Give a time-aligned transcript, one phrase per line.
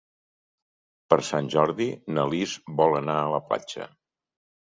[1.13, 1.85] Per Sant Jordi
[2.17, 3.87] na Lis vol anar a la platja.